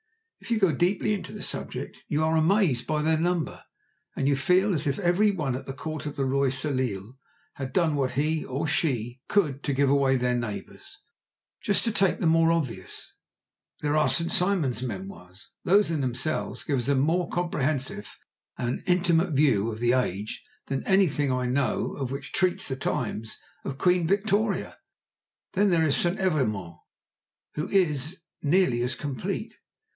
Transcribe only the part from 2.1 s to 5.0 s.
are amazed by their number, and you feel as if